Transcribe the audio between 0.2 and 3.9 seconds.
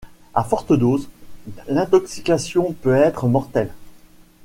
À fortes doses, l'intoxication peut être mortelle.